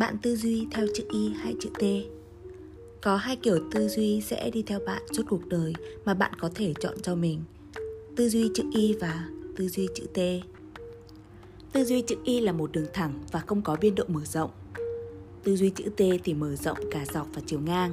Bạn 0.00 0.18
tư 0.22 0.36
duy 0.36 0.66
theo 0.70 0.86
chữ 0.94 1.04
Y 1.10 1.28
hay 1.28 1.54
chữ 1.60 1.68
T? 1.78 1.82
Có 3.00 3.16
hai 3.16 3.36
kiểu 3.36 3.58
tư 3.70 3.88
duy 3.88 4.20
sẽ 4.20 4.50
đi 4.50 4.62
theo 4.62 4.80
bạn 4.86 5.02
suốt 5.12 5.22
cuộc 5.28 5.46
đời 5.46 5.72
mà 6.04 6.14
bạn 6.14 6.32
có 6.40 6.50
thể 6.54 6.74
chọn 6.80 6.94
cho 7.02 7.14
mình. 7.14 7.42
Tư 8.16 8.28
duy 8.28 8.50
chữ 8.54 8.62
Y 8.74 8.94
và 9.00 9.28
tư 9.56 9.68
duy 9.68 9.88
chữ 9.94 10.04
T. 10.14 10.18
Tư 11.72 11.84
duy 11.84 12.02
chữ 12.02 12.16
Y 12.24 12.40
là 12.40 12.52
một 12.52 12.72
đường 12.72 12.86
thẳng 12.92 13.12
và 13.32 13.40
không 13.40 13.62
có 13.62 13.76
biên 13.80 13.94
độ 13.94 14.04
mở 14.08 14.20
rộng. 14.24 14.50
Tư 15.44 15.56
duy 15.56 15.70
chữ 15.70 15.84
T 15.96 16.02
thì 16.24 16.34
mở 16.34 16.56
rộng 16.56 16.78
cả 16.90 17.04
dọc 17.12 17.26
và 17.34 17.42
chiều 17.46 17.60
ngang. 17.60 17.92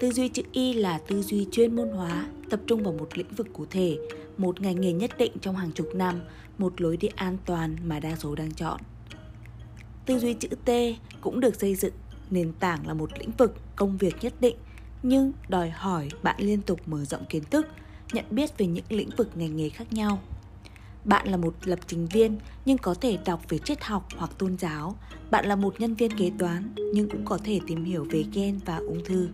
Tư 0.00 0.10
duy 0.10 0.28
chữ 0.28 0.42
Y 0.52 0.72
là 0.72 0.98
tư 0.98 1.22
duy 1.22 1.46
chuyên 1.52 1.76
môn 1.76 1.88
hóa, 1.88 2.26
tập 2.50 2.60
trung 2.66 2.82
vào 2.82 2.92
một 2.92 3.18
lĩnh 3.18 3.34
vực 3.36 3.46
cụ 3.52 3.66
thể, 3.70 3.98
một 4.36 4.60
ngành 4.60 4.80
nghề 4.80 4.92
nhất 4.92 5.10
định 5.18 5.32
trong 5.40 5.56
hàng 5.56 5.72
chục 5.72 5.94
năm, 5.94 6.20
một 6.58 6.80
lối 6.80 6.96
đi 6.96 7.08
an 7.16 7.36
toàn 7.46 7.76
mà 7.84 8.00
đa 8.00 8.16
số 8.16 8.34
đang 8.34 8.54
chọn. 8.54 8.80
Tư 10.06 10.18
duy 10.18 10.34
chữ 10.34 10.48
T 10.64 10.70
cũng 11.20 11.40
được 11.40 11.54
xây 11.60 11.74
dựng 11.74 11.94
nền 12.30 12.52
tảng 12.52 12.86
là 12.86 12.94
một 12.94 13.10
lĩnh 13.18 13.30
vực 13.38 13.56
công 13.76 13.96
việc 13.96 14.16
nhất 14.20 14.34
định 14.40 14.56
nhưng 15.02 15.32
đòi 15.48 15.70
hỏi 15.70 16.08
bạn 16.22 16.36
liên 16.38 16.62
tục 16.62 16.80
mở 16.86 17.04
rộng 17.04 17.24
kiến 17.28 17.42
thức, 17.50 17.66
nhận 18.12 18.24
biết 18.30 18.58
về 18.58 18.66
những 18.66 18.84
lĩnh 18.88 19.10
vực 19.16 19.28
ngành 19.34 19.56
nghề 19.56 19.68
khác 19.68 19.92
nhau. 19.92 20.18
Bạn 21.04 21.28
là 21.28 21.36
một 21.36 21.54
lập 21.64 21.78
trình 21.86 22.06
viên 22.06 22.38
nhưng 22.64 22.78
có 22.78 22.94
thể 22.94 23.18
đọc 23.24 23.42
về 23.48 23.58
triết 23.58 23.84
học 23.84 24.06
hoặc 24.16 24.30
tôn 24.38 24.58
giáo. 24.58 24.96
Bạn 25.30 25.46
là 25.46 25.56
một 25.56 25.80
nhân 25.80 25.94
viên 25.94 26.16
kế 26.18 26.30
toán 26.38 26.74
nhưng 26.94 27.08
cũng 27.08 27.24
có 27.24 27.38
thể 27.44 27.60
tìm 27.66 27.84
hiểu 27.84 28.06
về 28.10 28.24
gen 28.32 28.60
và 28.64 28.76
ung 28.76 29.04
thư. 29.04 29.28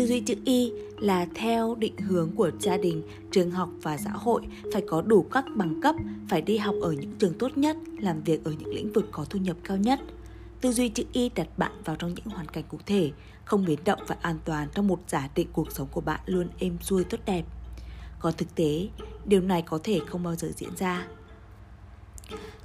Tư 0.00 0.06
duy 0.06 0.20
chữ 0.20 0.34
Y 0.44 0.72
là 0.98 1.26
theo 1.34 1.74
định 1.74 1.96
hướng 1.96 2.30
của 2.36 2.50
gia 2.60 2.76
đình, 2.76 3.02
trường 3.30 3.50
học 3.50 3.68
và 3.82 3.96
xã 3.96 4.10
hội 4.10 4.42
phải 4.72 4.82
có 4.88 5.02
đủ 5.02 5.26
các 5.32 5.44
bằng 5.54 5.80
cấp, 5.80 5.94
phải 6.28 6.42
đi 6.42 6.56
học 6.56 6.74
ở 6.82 6.92
những 6.92 7.12
trường 7.18 7.38
tốt 7.38 7.58
nhất, 7.58 7.76
làm 7.98 8.22
việc 8.22 8.44
ở 8.44 8.52
những 8.58 8.74
lĩnh 8.74 8.92
vực 8.92 9.08
có 9.12 9.24
thu 9.24 9.38
nhập 9.38 9.56
cao 9.64 9.76
nhất. 9.76 10.00
Tư 10.60 10.72
duy 10.72 10.88
chữ 10.88 11.04
Y 11.12 11.28
đặt 11.28 11.48
bạn 11.56 11.72
vào 11.84 11.96
trong 11.96 12.14
những 12.14 12.26
hoàn 12.26 12.46
cảnh 12.46 12.64
cụ 12.68 12.78
thể, 12.86 13.10
không 13.44 13.64
biến 13.64 13.78
động 13.84 13.98
và 14.06 14.16
an 14.20 14.38
toàn 14.44 14.68
trong 14.74 14.88
một 14.88 15.00
giả 15.08 15.28
định 15.34 15.48
cuộc 15.52 15.72
sống 15.72 15.88
của 15.92 16.00
bạn 16.00 16.20
luôn 16.26 16.48
êm 16.58 16.76
xuôi 16.80 17.04
tốt 17.04 17.18
đẹp. 17.26 17.44
Còn 18.20 18.34
thực 18.36 18.54
tế, 18.54 18.88
điều 19.24 19.40
này 19.40 19.62
có 19.62 19.78
thể 19.84 20.00
không 20.06 20.22
bao 20.22 20.36
giờ 20.36 20.48
diễn 20.56 20.76
ra. 20.76 21.06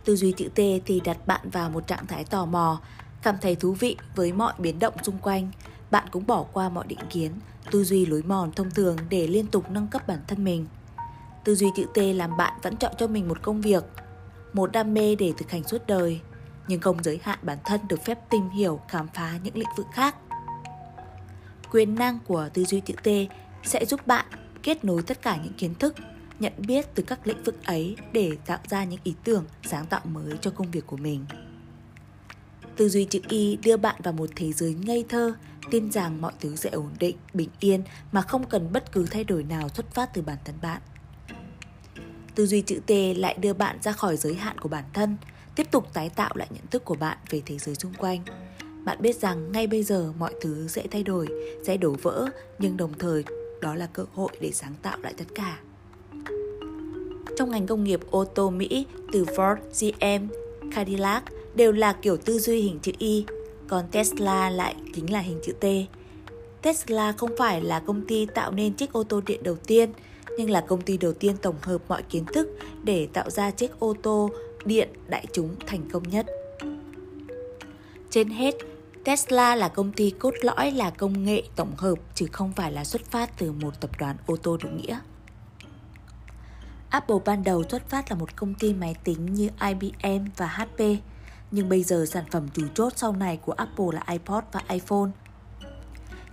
Tư 0.06 0.16
duy 0.16 0.32
chữ 0.32 0.48
T 0.56 0.60
thì 0.86 1.02
đặt 1.04 1.28
bạn 1.28 1.50
vào 1.50 1.70
một 1.70 1.88
trạng 1.88 2.08
thái 2.08 2.24
tò 2.24 2.46
mò, 2.46 2.82
cảm 3.22 3.36
thấy 3.42 3.56
thú 3.56 3.72
vị 3.74 3.98
với 4.16 4.34
mọi 4.34 4.54
biến 4.58 4.80
động 4.80 4.94
xung 5.04 5.18
quanh, 5.18 5.52
bạn 5.96 6.08
cũng 6.12 6.28
bỏ 6.28 6.46
qua 6.54 6.70
mọi 6.70 6.86
định 6.88 7.00
kiến, 7.10 7.32
tư 7.72 7.84
duy 7.84 8.06
lối 8.06 8.24
mòn 8.24 8.52
thông 8.52 8.72
thường 8.72 8.98
để 9.10 9.28
liên 9.28 9.48
tục 9.48 9.72
nâng 9.72 9.88
cấp 9.88 10.08
bản 10.08 10.20
thân 10.28 10.44
mình. 10.44 10.66
Tư 11.44 11.56
duy 11.56 11.68
chữ 11.76 11.86
T 11.94 11.98
làm 11.98 12.38
bạn 12.38 12.54
vẫn 12.62 12.78
chọn 12.78 12.94
cho 12.98 13.08
mình 13.08 13.28
một 13.28 13.42
công 13.42 13.62
việc, 13.62 13.84
một 14.54 14.72
đam 14.72 14.94
mê 14.94 15.16
để 15.16 15.34
thực 15.38 15.52
hành 15.52 15.64
suốt 15.64 15.88
đời, 15.88 16.20
nhưng 16.68 16.82
không 16.82 17.04
giới 17.04 17.20
hạn 17.24 17.40
bản 17.42 17.58
thân 17.66 17.82
được 17.88 18.06
phép 18.06 18.30
tìm 18.30 18.50
hiểu, 18.50 18.80
khám 18.88 19.08
phá 19.14 19.34
những 19.44 19.58
lĩnh 19.58 19.68
vực 19.78 19.86
khác. 19.94 20.16
Quyền 21.72 21.96
năng 21.96 22.20
của 22.28 22.50
tư 22.54 22.66
duy 22.66 22.80
chữ 22.80 22.94
T 23.04 23.08
sẽ 23.64 23.86
giúp 23.86 24.08
bạn 24.08 24.26
kết 24.64 24.86
nối 24.86 25.02
tất 25.02 25.22
cả 25.22 25.38
những 25.44 25.54
kiến 25.54 25.76
thức, 25.76 25.96
nhận 26.40 26.54
biết 26.58 26.96
từ 26.96 27.04
các 27.04 27.28
lĩnh 27.28 27.44
vực 27.44 27.66
ấy 27.66 27.96
để 28.12 28.38
tạo 28.46 28.60
ra 28.70 28.84
những 28.84 29.00
ý 29.04 29.14
tưởng, 29.24 29.46
sáng 29.64 29.86
tạo 29.86 30.02
mới 30.04 30.38
cho 30.42 30.52
công 30.52 30.72
việc 30.72 30.88
của 30.88 30.98
mình. 30.98 31.26
Tư 32.76 32.90
duy 32.90 33.06
chữ 33.06 33.20
Y 33.30 33.56
đưa 33.56 33.78
bạn 33.78 33.96
vào 34.04 34.14
một 34.14 34.30
thế 34.36 34.52
giới 34.52 34.74
ngây 34.74 35.06
thơ, 35.10 35.34
tin 35.72 35.92
rằng 35.92 36.22
mọi 36.22 36.34
thứ 36.40 36.56
sẽ 36.56 36.70
ổn 36.70 36.90
định, 37.00 37.18
bình 37.34 37.50
yên 37.60 37.84
mà 38.12 38.22
không 38.22 38.50
cần 38.50 38.70
bất 38.74 38.92
cứ 38.92 39.06
thay 39.06 39.24
đổi 39.24 39.44
nào 39.44 39.70
xuất 39.70 39.94
phát 39.94 40.14
từ 40.14 40.22
bản 40.22 40.38
thân 40.46 40.56
bạn. 40.62 40.82
Tư 42.36 42.46
duy 42.46 42.62
chữ 42.62 42.80
T 42.86 42.92
lại 43.18 43.38
đưa 43.42 43.54
bạn 43.54 43.78
ra 43.82 43.92
khỏi 43.92 44.18
giới 44.18 44.34
hạn 44.34 44.58
của 44.58 44.70
bản 44.70 44.84
thân, 44.94 45.18
tiếp 45.56 45.68
tục 45.72 45.94
tái 45.94 46.10
tạo 46.10 46.32
lại 46.36 46.48
nhận 46.52 46.68
thức 46.72 46.86
của 46.86 46.96
bạn 46.96 47.18
về 47.30 47.42
thế 47.46 47.58
giới 47.58 47.76
xung 47.76 47.94
quanh. 47.94 48.24
Bạn 48.86 49.02
biết 49.02 49.16
rằng 49.16 49.52
ngay 49.52 49.68
bây 49.68 49.84
giờ 49.84 50.14
mọi 50.20 50.34
thứ 50.42 50.68
sẽ 50.68 50.84
thay 50.92 51.04
đổi, 51.04 51.28
sẽ 51.64 51.78
đổ 51.78 51.96
vỡ, 52.02 52.26
nhưng 52.60 52.78
đồng 52.78 52.94
thời 53.00 53.24
đó 53.62 53.76
là 53.76 53.88
cơ 53.88 54.06
hội 54.14 54.30
để 54.40 54.52
sáng 54.52 54.74
tạo 54.82 54.98
lại 55.02 55.14
tất 55.18 55.26
cả. 55.36 55.60
Trong 57.38 57.52
ngành 57.52 57.68
công 57.68 57.84
nghiệp 57.84 58.00
ô 58.12 58.26
tô 58.26 58.50
Mỹ, 58.50 58.86
từ 59.12 59.24
Ford, 59.24 59.56
GM, 59.80 60.28
Cadillac 60.72 61.24
đều 61.56 61.72
là 61.72 61.94
kiểu 61.94 62.18
tư 62.18 62.40
duy 62.40 62.62
hình 62.62 62.80
chữ 62.80 62.92
Y, 62.98 63.26
còn 63.68 63.86
Tesla 63.92 64.50
lại 64.50 64.76
chính 64.94 65.14
là 65.14 65.20
hình 65.20 65.40
chữ 65.44 65.54
T. 65.54 65.66
Tesla 66.62 67.12
không 67.12 67.30
phải 67.38 67.62
là 67.62 67.80
công 67.80 68.08
ty 68.08 68.26
tạo 68.26 68.52
nên 68.52 68.74
chiếc 68.74 68.94
ô 68.94 69.04
tô 69.04 69.22
điện 69.26 69.44
đầu 69.44 69.56
tiên, 69.56 69.94
nhưng 70.38 70.50
là 70.50 70.62
công 70.62 70.82
ty 70.82 70.98
đầu 70.98 71.14
tiên 71.14 71.38
tổng 71.42 71.56
hợp 71.62 71.82
mọi 71.88 72.04
kiến 72.04 72.26
thức 72.26 72.50
để 72.84 73.08
tạo 73.14 73.30
ra 73.30 73.52
chiếc 73.52 73.80
ô 73.80 73.96
tô 74.04 74.30
điện 74.66 74.90
đại 75.08 75.26
chúng 75.34 75.56
thành 75.68 75.90
công 75.90 76.04
nhất. 76.04 76.26
Trên 78.10 78.30
hết, 78.30 78.56
Tesla 79.04 79.56
là 79.56 79.70
công 79.70 79.92
ty 79.92 80.10
cốt 80.10 80.34
lõi 80.42 80.72
là 80.72 80.90
công 80.90 81.26
nghệ 81.26 81.44
tổng 81.56 81.76
hợp 81.78 81.96
chứ 82.16 82.26
không 82.32 82.52
phải 82.56 82.72
là 82.72 82.84
xuất 82.84 83.06
phát 83.06 83.38
từ 83.38 83.52
một 83.52 83.82
tập 83.82 83.90
đoàn 84.00 84.16
ô 84.26 84.38
tô 84.38 84.58
đúng 84.64 84.78
nghĩa. 84.78 85.00
Apple 86.90 87.18
ban 87.26 87.44
đầu 87.44 87.64
xuất 87.70 87.90
phát 87.90 88.12
là 88.12 88.18
một 88.18 88.36
công 88.36 88.54
ty 88.54 88.74
máy 88.74 88.96
tính 89.04 89.34
như 89.34 89.50
IBM 89.62 90.26
và 90.38 90.48
HP, 90.48 90.80
nhưng 91.56 91.70
bây 91.70 91.84
giờ 91.84 92.06
sản 92.06 92.24
phẩm 92.32 92.48
chủ 92.54 92.64
chốt 92.74 92.94
sau 92.96 93.14
này 93.14 93.38
của 93.38 93.52
Apple 93.52 93.86
là 93.94 94.04
iPod 94.08 94.44
và 94.52 94.62
iPhone. 94.70 95.10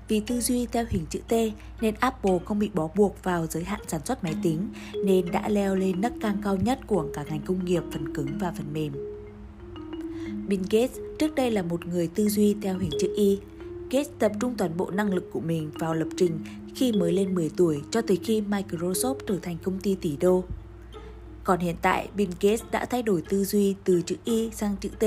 Vì 0.09 0.21
tư 0.21 0.41
duy 0.41 0.67
theo 0.67 0.85
hình 0.89 1.07
chữ 1.11 1.21
T 1.29 1.33
nên 1.81 1.95
Apple 2.01 2.39
không 2.45 2.59
bị 2.59 2.71
bó 2.75 2.89
buộc 2.95 3.23
vào 3.23 3.47
giới 3.47 3.65
hạn 3.65 3.81
sản 3.89 4.01
xuất 4.07 4.25
máy 4.25 4.35
tính, 4.43 4.69
nên 5.05 5.31
đã 5.31 5.49
leo 5.49 5.77
lên 5.77 6.01
nấc 6.01 6.13
thang 6.21 6.41
cao 6.45 6.57
nhất 6.57 6.79
của 6.87 7.07
cả 7.15 7.25
ngành 7.29 7.41
công 7.41 7.65
nghiệp 7.65 7.83
phần 7.93 8.15
cứng 8.15 8.39
và 8.41 8.53
phần 8.57 8.73
mềm. 8.73 8.93
Bill 10.49 10.63
Gates 10.71 10.99
trước 11.19 11.35
đây 11.35 11.51
là 11.51 11.63
một 11.63 11.87
người 11.87 12.09
tư 12.09 12.29
duy 12.29 12.57
theo 12.63 12.79
hình 12.79 12.91
chữ 13.01 13.13
Y. 13.17 13.39
Gates 13.91 14.11
tập 14.19 14.33
trung 14.41 14.55
toàn 14.59 14.77
bộ 14.77 14.91
năng 14.91 15.15
lực 15.15 15.31
của 15.33 15.41
mình 15.41 15.71
vào 15.79 15.95
lập 15.95 16.09
trình 16.17 16.39
khi 16.75 16.93
mới 16.93 17.13
lên 17.13 17.35
10 17.35 17.51
tuổi 17.57 17.81
cho 17.91 18.03
tới 18.03 18.19
khi 18.25 18.41
Microsoft 18.41 19.15
trở 19.27 19.39
thành 19.43 19.57
công 19.63 19.81
ty 19.81 19.95
tỷ 19.95 20.17
đô. 20.17 20.45
Còn 21.45 21.61
hiện 21.61 21.77
tại, 21.83 22.09
Bill 22.15 22.33
Gates 22.41 22.63
đã 22.71 22.87
thay 22.87 23.03
đổi 23.03 23.23
tư 23.29 23.45
duy 23.45 23.77
từ 23.85 24.03
chữ 24.03 24.17
Y 24.25 24.51
sang 24.51 24.77
chữ 24.77 24.89
T 24.89 25.05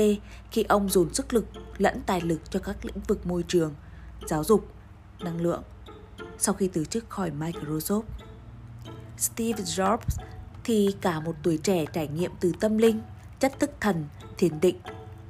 khi 0.50 0.62
ông 0.62 0.88
dồn 0.88 1.14
sức 1.14 1.34
lực 1.34 1.46
lẫn 1.78 2.00
tài 2.06 2.20
lực 2.20 2.50
cho 2.50 2.60
các 2.60 2.84
lĩnh 2.84 3.00
vực 3.08 3.26
môi 3.26 3.44
trường, 3.48 3.74
giáo 4.26 4.44
dục, 4.44 4.68
năng 5.20 5.40
lượng 5.40 5.62
sau 6.38 6.54
khi 6.54 6.68
từ 6.72 6.84
chức 6.84 7.10
khỏi 7.10 7.30
Microsoft. 7.30 8.02
Steve 9.18 9.62
Jobs 9.62 10.22
thì 10.64 10.94
cả 11.00 11.20
một 11.20 11.34
tuổi 11.42 11.58
trẻ 11.58 11.84
trải 11.92 12.08
nghiệm 12.08 12.30
từ 12.40 12.52
tâm 12.60 12.78
linh, 12.78 13.00
chất 13.40 13.60
thức 13.60 13.70
thần, 13.80 14.04
thiền 14.38 14.60
định, 14.60 14.76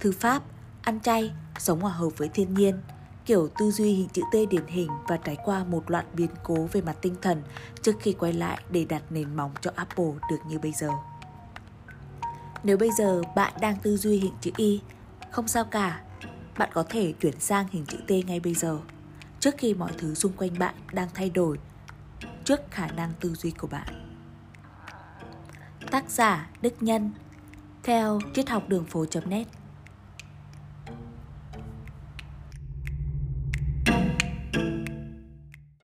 thư 0.00 0.12
pháp, 0.12 0.42
ăn 0.82 1.00
chay, 1.00 1.32
sống 1.58 1.80
hòa 1.80 1.92
hợp 1.92 2.10
với 2.16 2.28
thiên 2.28 2.54
nhiên, 2.54 2.80
kiểu 3.26 3.48
tư 3.58 3.70
duy 3.70 3.92
hình 3.92 4.08
chữ 4.08 4.22
T 4.32 4.34
điển 4.50 4.66
hình 4.66 4.90
và 5.08 5.16
trải 5.16 5.36
qua 5.44 5.64
một 5.64 5.90
loạt 5.90 6.06
biến 6.14 6.30
cố 6.44 6.68
về 6.72 6.80
mặt 6.80 6.96
tinh 7.02 7.14
thần 7.22 7.42
trước 7.82 7.96
khi 8.00 8.12
quay 8.12 8.32
lại 8.32 8.58
để 8.70 8.84
đặt 8.84 9.02
nền 9.10 9.36
móng 9.36 9.50
cho 9.60 9.70
Apple 9.74 10.12
được 10.30 10.38
như 10.48 10.58
bây 10.58 10.72
giờ. 10.72 10.88
Nếu 12.62 12.76
bây 12.76 12.90
giờ 12.98 13.22
bạn 13.36 13.52
đang 13.60 13.76
tư 13.82 13.96
duy 13.96 14.18
hình 14.18 14.34
chữ 14.40 14.50
Y, 14.56 14.80
không 15.30 15.48
sao 15.48 15.64
cả, 15.64 16.02
bạn 16.58 16.70
có 16.72 16.82
thể 16.88 17.12
chuyển 17.12 17.40
sang 17.40 17.66
hình 17.70 17.86
chữ 17.86 17.98
T 18.06 18.10
ngay 18.26 18.40
bây 18.40 18.54
giờ, 18.54 18.78
trước 19.40 19.54
khi 19.58 19.74
mọi 19.74 19.92
thứ 19.98 20.14
xung 20.14 20.32
quanh 20.32 20.58
bạn 20.58 20.74
đang 20.92 21.08
thay 21.14 21.30
đổi, 21.30 21.58
trước 22.44 22.60
khả 22.70 22.86
năng 22.86 23.12
tư 23.20 23.34
duy 23.34 23.50
của 23.50 23.66
bạn. 23.66 23.86
Tác 25.90 26.10
giả 26.10 26.50
Đức 26.62 26.82
Nhân 26.82 27.10
Theo 27.82 28.20
triết 28.34 28.48
học 28.48 28.68
đường 28.68 28.84
phố.net 28.84 29.46